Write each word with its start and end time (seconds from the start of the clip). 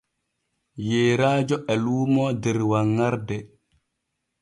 Yeeraajo 0.87 1.57
e 1.73 1.75
luumoo 1.83 2.31
der 2.43 2.59
wanŋarde. 2.69 3.37